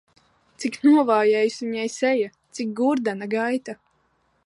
Cik 0.63 0.79
novājējusi 0.85 1.63
viņa 1.69 1.85
seja, 1.99 2.33
cik 2.59 2.75
gurdena 2.83 3.33
gaita! 3.39 3.79